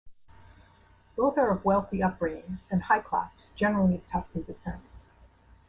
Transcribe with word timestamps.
Both 1.15 1.37
are 1.37 1.51
of 1.51 1.63
wealthy 1.63 1.99
upbringings 1.99 2.71
and 2.71 2.81
high 2.81 3.01
class, 3.01 3.45
generally 3.55 3.93
of 3.93 4.07
Tuscan 4.07 4.41
descent. 4.41 4.81